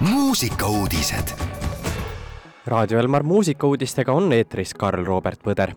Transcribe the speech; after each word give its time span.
muusikauudised. 0.00 1.28
raadio 2.66 2.98
Elmar 2.98 3.22
muusikauudistega 3.22 4.12
on 4.12 4.32
eetris 4.32 4.74
Karl-Robert 4.74 5.40
Põder. 5.42 5.74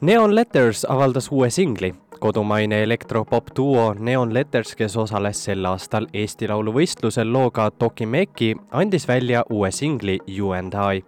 Neon 0.00 0.34
Letters 0.34 0.84
avaldas 0.84 1.32
uue 1.32 1.50
singli. 1.50 1.94
kodumaine 2.20 2.82
elektropop 2.82 3.46
duo 3.56 3.94
Neon 3.98 4.34
Letters, 4.34 4.76
kes 4.76 4.96
osales 4.96 5.44
sel 5.44 5.64
aastal 5.64 6.06
Eesti 6.12 6.48
Laulu 6.48 6.72
võistlusel 6.72 7.32
looga 7.32 7.70
Tokimeki, 7.70 8.56
andis 8.70 9.08
välja 9.08 9.42
uue 9.50 9.70
singli 9.70 10.18
You 10.26 10.52
and 10.52 10.74
I 10.74 11.04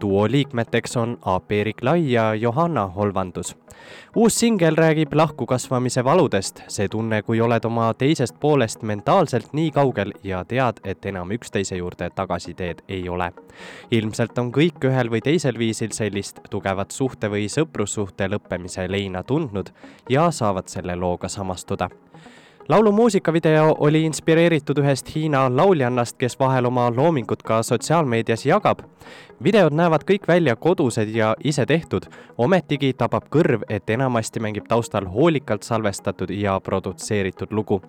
duo 0.00 0.30
liikmeteks 0.30 0.96
on 0.96 1.18
Aaperik 1.24 1.82
Lai 1.82 2.12
ja 2.12 2.34
Johanna 2.34 2.86
Holvandus. 2.86 3.56
uus 4.16 4.38
singel 4.38 4.76
räägib 4.76 5.14
lahkukasvamise 5.14 6.04
valudest, 6.04 6.62
see 6.68 6.88
tunne, 6.88 7.22
kui 7.22 7.40
oled 7.40 7.64
oma 7.64 7.94
teisest 7.94 8.40
poolest 8.40 8.82
mentaalselt 8.82 9.52
nii 9.52 9.70
kaugel 9.70 10.12
ja 10.24 10.44
tead, 10.44 10.80
et 10.84 11.06
enam 11.06 11.30
üksteise 11.30 11.76
juurde 11.76 12.10
tagasiteed 12.10 12.82
ei 12.88 13.08
ole. 13.08 13.32
ilmselt 13.90 14.38
on 14.38 14.52
kõik 14.52 14.84
ühel 14.84 15.10
või 15.10 15.20
teisel 15.20 15.58
viisil 15.58 15.92
sellist 15.92 16.40
tugevat 16.50 16.90
suhte 16.90 17.30
või 17.30 17.48
sõprussuhte 17.48 18.28
lõppemise 18.28 18.90
leina 18.90 19.22
tundnud 19.22 19.70
ja 20.08 20.30
saavad 20.30 20.68
selle 20.68 20.96
looga 20.96 21.28
samastuda 21.28 21.88
laulu 22.68 22.92
muusikavideo 22.92 23.76
oli 23.78 24.02
inspireeritud 24.02 24.78
ühest 24.78 25.14
Hiina 25.14 25.56
lauljannast, 25.56 26.16
kes 26.18 26.38
vahel 26.38 26.64
oma 26.64 26.90
loomingut 26.96 27.42
ka 27.42 27.62
sotsiaalmeedias 27.62 28.46
jagab. 28.46 28.78
videod 29.44 29.74
näevad 29.76 30.00
kõik 30.08 30.24
välja 30.28 30.56
kodused 30.56 31.08
ja 31.12 31.34
isetehtud, 31.44 32.06
ometigi 32.38 32.92
tabab 32.92 33.26
kõrv, 33.30 33.62
et 33.68 33.90
enamasti 33.90 34.40
mängib 34.40 34.64
taustal 34.68 35.04
hoolikalt 35.04 35.62
salvestatud 35.62 36.30
ja 36.30 36.60
produtseeritud 36.60 37.48
lugu. 37.50 37.82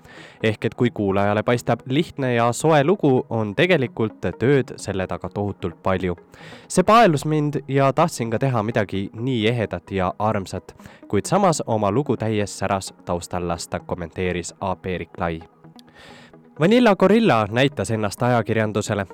ehk 0.43 0.65
et 0.65 0.75
kui 0.75 0.89
kuulajale 0.89 1.43
paistab 1.43 1.79
lihtne 1.85 2.33
ja 2.33 2.51
soe 2.51 2.83
lugu, 2.83 3.25
on 3.29 3.55
tegelikult 3.55 4.21
tööd 4.39 4.73
selle 4.75 5.07
taga 5.07 5.29
tohutult 5.29 5.83
palju. 5.83 6.15
see 6.67 6.83
paelus 6.83 7.25
mind 7.25 7.55
ja 7.67 7.93
tahtsin 7.93 8.29
ka 8.29 8.39
teha 8.39 8.63
midagi 8.63 9.09
nii 9.13 9.47
ehedat 9.47 9.91
ja 9.91 10.13
armsat, 10.19 10.75
kuid 11.07 11.25
samas 11.25 11.63
oma 11.65 11.91
lugu 11.91 12.17
täies 12.17 12.59
säras 12.59 12.93
taustal 13.05 13.47
lasta, 13.47 13.79
kommenteeris 13.79 14.53
A. 14.67 14.75
Peerik 14.75 15.17
Lai. 15.17 15.41
Vanilla 16.59 16.95
Gorilla 16.95 17.47
näitas 17.51 17.91
ennast 17.91 18.23
ajakirjandusele. 18.23 19.05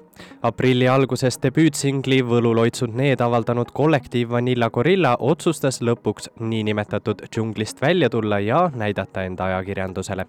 aprilli 0.41 0.87
alguses 0.87 1.39
debüütsingli 1.43 2.21
Võluloitsud 2.25 2.93
need 2.95 3.21
avaldanud 3.21 3.71
kollektiiv 3.73 4.29
Vanilla 4.29 4.69
Gorilla 4.69 5.17
otsustas 5.19 5.81
lõpuks 5.81 6.29
niinimetatud 6.39 7.25
džunglist 7.31 7.81
välja 7.81 8.09
tulla 8.09 8.39
ja 8.39 8.71
näidata 8.75 9.23
enda 9.23 9.45
ajakirjandusele. 9.45 10.25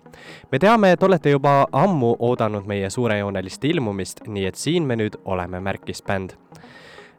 me 0.52 0.58
teame, 0.58 0.92
et 0.92 1.02
olete 1.02 1.30
juba 1.30 1.66
ammu 1.72 2.16
oodanud 2.18 2.66
meie 2.66 2.90
suurejoonelist 2.90 3.64
ilmumist, 3.64 4.20
nii 4.26 4.46
et 4.46 4.54
siin 4.54 4.82
me 4.82 4.96
nüüd 4.96 5.16
oleme, 5.24 5.60
märkis 5.60 6.02
bänd 6.02 6.34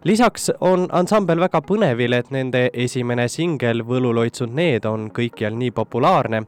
lisaks 0.06 0.52
on 0.62 0.86
ansambel 0.92 1.40
väga 1.42 1.62
põnevil, 1.66 2.14
et 2.14 2.30
nende 2.30 2.68
esimene 2.74 3.26
singel 3.32 3.82
Võluloitsud 3.88 4.52
need 4.54 4.86
on 4.86 5.08
kõikjal 5.14 5.56
nii 5.58 5.72
populaarne 5.74 6.44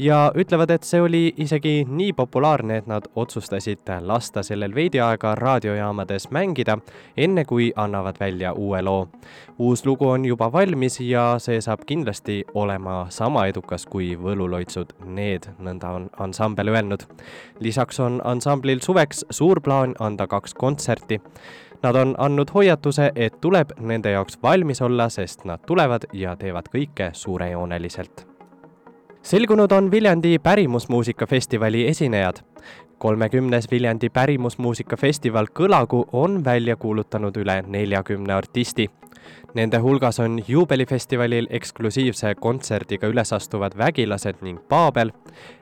ja 0.00 0.20
ütlevad, 0.38 0.70
et 0.72 0.86
see 0.88 1.00
oli 1.04 1.20
isegi 1.44 1.82
nii 1.88 2.14
populaarne, 2.16 2.78
et 2.80 2.86
nad 2.88 3.04
otsustasid 3.16 3.90
lasta 4.00 4.42
sellel 4.42 4.72
veidi 4.74 5.00
aega 5.04 5.34
raadiojaamades 5.36 6.30
mängida, 6.32 6.78
enne 7.16 7.44
kui 7.44 7.68
annavad 7.76 8.16
välja 8.20 8.52
uue 8.52 8.80
loo. 8.82 9.08
uus 9.58 9.84
lugu 9.86 10.08
on 10.08 10.24
juba 10.24 10.52
valmis 10.52 11.00
ja 11.00 11.36
see 11.38 11.60
saab 11.60 11.84
kindlasti 11.86 12.44
olema 12.54 13.06
sama 13.10 13.46
edukas 13.46 13.84
kui 13.86 14.16
Võluloitsud 14.16 14.96
need, 15.04 15.50
nõnda 15.58 15.90
on 15.90 16.08
ansambel 16.18 16.68
öelnud. 16.68 17.04
lisaks 17.60 18.00
on 18.00 18.20
ansamblil 18.24 18.80
suveks 18.80 19.24
suur 19.30 19.60
plaan 19.60 19.94
anda 20.00 20.26
kaks 20.26 20.54
kontserti 20.54 21.20
Nad 21.82 21.96
on 21.96 22.14
andnud 22.18 22.48
hoiatuse, 22.54 23.12
et 23.16 23.40
tuleb 23.40 23.70
nende 23.80 24.10
jaoks 24.10 24.38
valmis 24.42 24.82
olla, 24.82 25.08
sest 25.08 25.44
nad 25.44 25.58
tulevad 25.66 26.06
ja 26.12 26.36
teevad 26.36 26.68
kõike 26.70 27.10
suurejooneliselt. 27.12 28.26
selgunud 29.22 29.72
on 29.72 29.90
Viljandi 29.90 30.38
pärimusmuusikafestivali 30.38 31.86
esinejad. 31.88 32.36
kolmekümnes 32.98 33.70
Viljandi 33.70 34.10
pärimusmuusikafestival 34.10 35.46
Kõlagu 35.60 36.04
on 36.12 36.44
välja 36.44 36.76
kuulutanud 36.76 37.36
üle 37.36 37.62
neljakümne 37.66 38.32
artisti. 38.32 38.90
Nende 39.54 39.78
hulgas 39.78 40.20
on 40.20 40.40
juubelifestivalil 40.48 41.46
eksklusiivse 41.50 42.34
kontserdiga 42.34 43.06
üles 43.06 43.32
astuvad 43.32 43.72
Vägilased 43.78 44.36
ning 44.42 44.58
Paabel, 44.68 45.10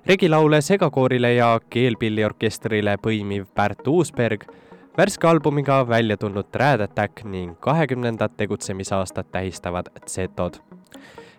regilaule 0.06 0.61
segakoorile 0.61 1.34
ja 1.34 1.61
keelpilliorkestrile 1.71 2.97
põimiv 2.97 3.47
Pärt 3.55 3.89
Uusberg 3.89 4.44
värske 5.00 5.28
albumiga 5.28 5.88
välja 5.88 6.16
tulnud 6.16 6.44
Trad 6.53 6.81
Attack 6.81 7.25
ning 7.25 7.55
kahekümnendat 7.61 8.37
tegutsemisaastat 8.37 9.31
tähistavad 9.33 9.87
Zetod. 10.06 10.55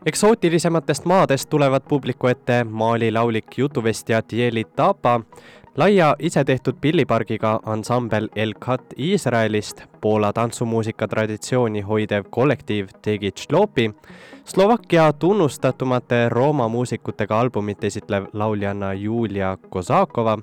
eksootilisematest 0.06 1.06
maadest 1.06 1.50
tulevad 1.50 1.82
publiku 1.90 2.28
ette 2.28 2.64
Mali 2.64 3.12
laulik 3.12 3.58
jutuvestja 3.58 4.22
Tieli 4.22 4.64
Tapa, 4.64 5.22
laia 5.78 6.16
isetehtud 6.20 6.74
pillipargiga 6.82 7.60
ansambel 7.66 8.30
El 8.36 8.54
Kat 8.60 8.82
Iisraelist, 8.98 9.84
Poola 10.02 10.34
tantsumuusika 10.34 11.08
traditsiooni 11.08 11.82
hoidev 11.82 12.24
kollektiiv 12.30 12.88
Tegich 13.02 13.48
Lopi, 13.52 13.92
Slovakkia 14.46 15.14
tunnustatumate 15.14 16.30
Rooma 16.30 16.68
muusikutega 16.68 17.40
albumit 17.40 17.84
esitlev 17.84 18.26
lauljanna 18.34 18.94
Julia 18.94 19.58
Kozakova 19.70 20.38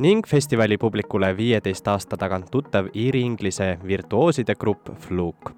ning 0.00 0.26
festivali 0.26 0.78
publikule 0.78 1.36
viieteist 1.36 1.88
aasta 1.88 2.16
tagant 2.16 2.46
tuttav 2.50 2.86
iiri-inglise 2.94 3.78
virtuooside 3.86 4.54
grupp 4.54 4.88
Fluke. 5.00 5.52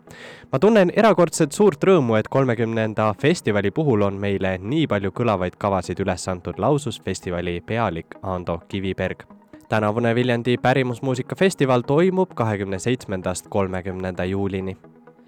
ma 0.52 0.58
tunnen 0.58 0.90
erakordselt 0.96 1.52
suurt 1.52 1.84
rõõmu, 1.84 2.18
et 2.18 2.28
kolmekümnenda 2.28 3.14
festivali 3.22 3.70
puhul 3.70 4.02
on 4.02 4.14
meile 4.14 4.58
nii 4.58 4.86
palju 4.86 5.10
kõlavaid 5.10 5.58
kavasid 5.58 6.00
üles 6.00 6.28
antud, 6.28 6.58
lausus 6.58 7.00
festivali 7.04 7.60
pealik 7.60 8.18
Ando 8.22 8.58
Kiviberg 8.68 9.22
tänavune 9.68 10.14
Viljandi 10.14 10.58
pärimusmuusikafestival 10.58 11.86
toimub 11.86 12.34
kahekümne 12.34 12.78
seitsmendast 12.78 13.46
kolmekümnenda 13.48 14.24
juulini 14.24 14.76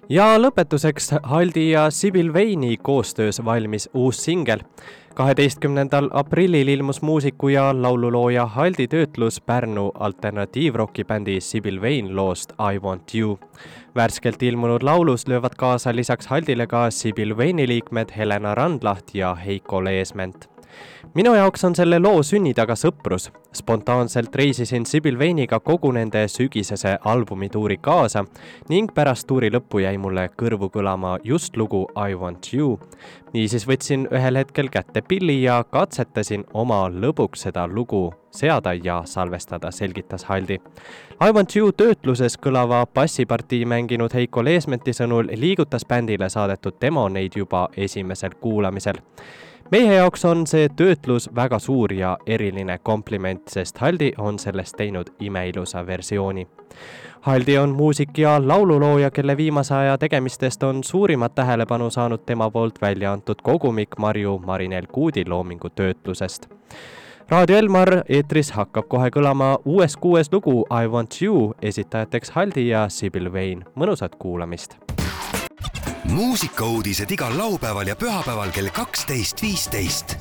ja 0.09 0.35
lõpetuseks 0.37 1.15
Haldi 1.23 1.69
ja 1.71 1.89
Sibyl 1.89 2.33
Veini 2.33 2.77
koostöös 2.77 3.41
valmis 3.45 3.89
uus 3.93 4.23
singel. 4.23 4.59
Kaheteistkümnendal 5.15 6.09
aprillil 6.13 6.67
ilmus 6.67 7.01
muusiku 7.01 7.47
ja 7.47 7.81
laululooja 7.81 8.45
Haldi 8.45 8.87
töötlus 8.87 9.41
Pärnu 9.41 9.91
alternatiivroki 9.99 11.03
bändi 11.03 11.41
Sibyl 11.41 11.81
Vein 11.81 12.15
loost 12.15 12.51
I 12.51 12.79
want 12.79 13.15
you. 13.15 13.39
värskelt 13.95 14.43
ilmunud 14.43 14.83
laulus 14.83 15.27
löövad 15.27 15.55
kaasa 15.57 15.95
lisaks 15.95 16.27
Haldile 16.27 16.67
ka 16.67 16.91
Sibyl 16.91 17.37
Veini 17.37 17.67
liikmed 17.67 18.09
Helena 18.17 18.55
Randlaht 18.55 19.15
ja 19.15 19.35
Heiko 19.35 19.83
Leesment 19.83 20.54
minu 21.13 21.33
jaoks 21.35 21.63
on 21.63 21.75
selle 21.75 21.99
loo 21.99 22.23
sünni 22.23 22.53
taga 22.53 22.75
sõprus. 22.75 23.29
spontaanselt 23.53 24.35
reisisin 24.35 24.85
Sibyl 24.85 25.19
Veiniga 25.19 25.59
kogu 25.59 25.91
nende 25.91 26.27
sügisese 26.27 26.97
albumituuri 27.05 27.77
kaasa 27.77 28.25
ning 28.69 28.91
pärast 28.93 29.27
tuuri 29.27 29.49
lõppu 29.51 29.79
jäi 29.79 29.97
mulle 29.97 30.29
kõrvu 30.41 30.69
kõlama 30.69 31.17
just 31.23 31.57
lugu 31.57 31.87
I 31.95 32.15
want 32.15 32.53
you. 32.53 32.79
niisiis 33.33 33.67
võtsin 33.67 34.07
ühel 34.11 34.37
hetkel 34.37 34.69
kätte 34.69 35.01
pilli 35.01 35.43
ja 35.43 35.63
katsetasin 35.63 36.43
oma 36.53 36.89
lõbuks 36.89 37.47
seda 37.47 37.67
lugu 37.67 38.13
seada 38.31 38.73
ja 38.73 39.01
salvestada, 39.05 39.71
selgitas 39.71 40.23
Haldi. 40.23 40.59
I 41.23 41.31
want 41.31 41.55
you 41.55 41.71
töötluses 41.71 42.37
kõlava 42.37 42.85
bassipartii 42.93 43.65
mänginud 43.65 44.13
Heiko 44.13 44.43
Leesmeti 44.43 44.91
sõnul 44.93 45.31
liigutas 45.39 45.85
bändile 45.87 46.29
saadetud 46.29 46.75
demo 46.81 47.07
neid 47.09 47.39
juba 47.39 47.69
esimesel 47.77 48.35
kuulamisel 48.41 48.99
meie 49.71 49.95
jaoks 49.95 50.25
on 50.25 50.45
see 50.47 50.67
töötlus 50.69 51.29
väga 51.35 51.59
suur 51.59 51.93
ja 51.93 52.17
eriline 52.25 52.77
kompliment, 52.83 53.47
sest 53.47 53.77
Haldi 53.77 54.11
on 54.17 54.39
sellest 54.39 54.77
teinud 54.77 55.09
imeilusa 55.19 55.85
versiooni. 55.87 56.47
Haldi 57.21 57.57
on 57.57 57.69
muusik 57.69 58.17
ja 58.17 58.47
laululooja, 58.47 59.11
kelle 59.11 59.37
viimase 59.37 59.75
aja 59.75 59.97
tegemistest 59.97 60.63
on 60.63 60.83
suurimat 60.83 61.35
tähelepanu 61.35 61.89
saanud 61.89 62.21
tema 62.25 62.51
poolt 62.51 62.81
välja 62.81 63.13
antud 63.13 63.41
kogumik 63.43 63.97
Marju 63.97 64.37
Marinel 64.45 64.87
Kuudi 64.91 65.25
loomingu 65.27 65.69
töötlusest. 65.69 66.49
raadio 67.29 67.57
Elmar 67.57 67.89
eetris 68.09 68.51
hakkab 68.51 68.85
kohe 68.87 69.09
kõlama 69.09 69.57
uues 69.65 69.97
kuues 69.97 70.29
lugu 70.31 70.65
I 70.83 70.87
want 70.87 71.21
you, 71.21 71.53
esitajateks 71.61 72.31
Haldi 72.31 72.69
ja 72.69 72.89
Sibyl 72.89 73.33
Vein, 73.33 73.65
mõnusat 73.75 74.15
kuulamist 74.19 74.94
muusikauudised 76.11 77.11
igal 77.11 77.37
laupäeval 77.37 77.87
ja 77.87 77.95
pühapäeval 77.95 78.51
kell 78.51 78.69
kaksteist, 78.69 79.41
viisteist. 79.41 80.17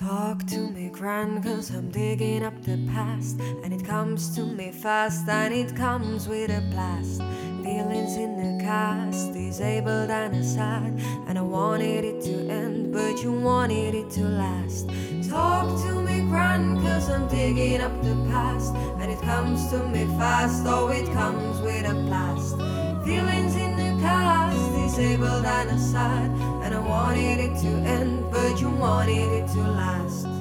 Talk 0.00 0.46
to 0.46 0.70
me 0.72 0.88
grand 0.88 1.44
cause 1.44 1.70
I'm 1.70 1.90
digging 1.92 2.46
up 2.46 2.62
the 2.62 2.78
past 2.94 3.38
And 3.62 3.72
it 3.72 3.86
comes 3.86 4.34
to 4.36 4.46
me 4.46 4.72
fast 4.72 5.28
and 5.28 5.52
it 5.54 5.76
comes 5.76 6.26
with 6.26 6.50
a 6.50 6.62
blast 6.70 7.20
Feelings 7.62 8.16
in 8.16 8.36
the 8.36 8.64
cast, 8.64 9.34
disabled 9.34 10.08
and 10.08 10.34
aside. 10.34 10.98
And 11.26 11.38
I 11.38 11.42
wanted 11.42 12.04
it 12.04 12.22
to 12.22 12.48
end, 12.48 12.92
but 12.92 13.22
you 13.22 13.32
wanted 13.32 13.94
it 13.94 14.10
to 14.12 14.24
last. 14.24 14.88
Talk 15.28 15.68
to 15.84 16.00
me, 16.00 16.22
grand, 16.22 16.80
cause 16.80 17.10
I'm 17.10 17.28
digging 17.28 17.82
up 17.82 18.02
the 18.02 18.16
past. 18.30 18.74
And 19.00 19.12
it 19.12 19.20
comes 19.20 19.68
to 19.70 19.86
me 19.88 20.06
fast, 20.18 20.64
oh, 20.66 20.88
it 20.88 21.06
comes 21.12 21.60
with 21.60 21.86
a 21.86 21.94
blast. 21.94 22.56
Feelings 23.04 23.54
in 23.56 23.76
the 23.76 24.02
cast, 24.02 24.72
disabled 24.72 25.44
and 25.44 25.70
aside. 25.70 26.30
And 26.64 26.74
I 26.74 26.78
wanted 26.80 27.40
it 27.40 27.60
to 27.60 27.68
end, 27.68 28.24
but 28.30 28.58
you 28.60 28.70
wanted 28.70 29.32
it 29.32 29.48
to 29.48 29.60
last. 29.60 30.39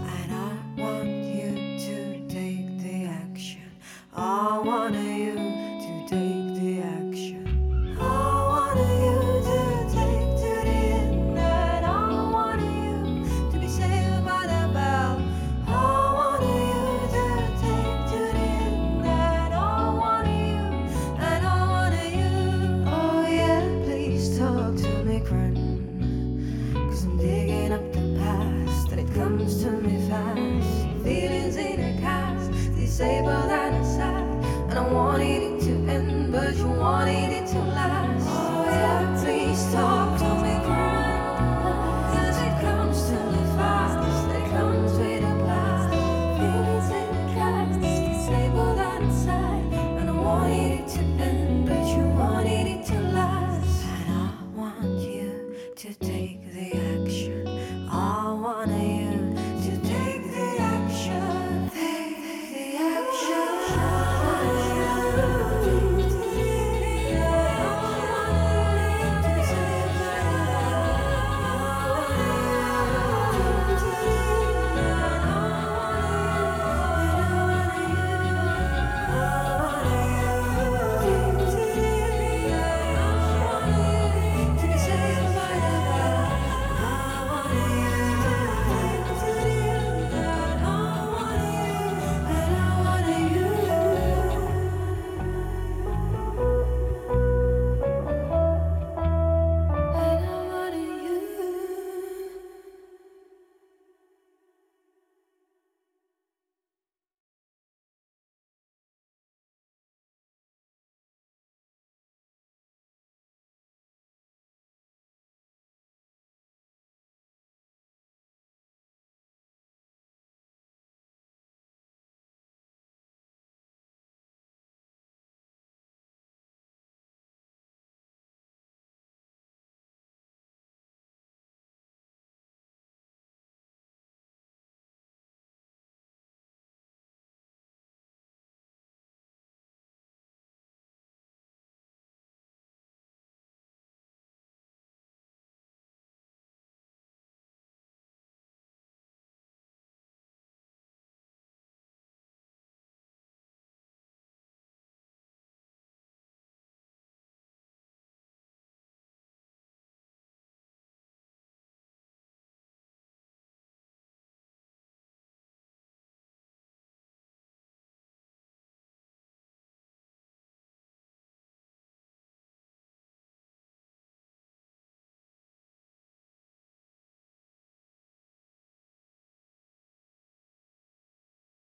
to 29.63 29.71
me 29.71 30.07
fast. 30.07 31.03
Feelings 31.03 31.57
in 31.57 31.79
a 31.81 31.99
cast, 31.99 32.49
disabled. 32.75 33.38